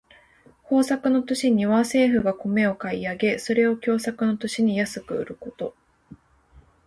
[0.63, 5.75] 豊作の年には政府が米を買い上げ、それを凶作の年に安く売ること。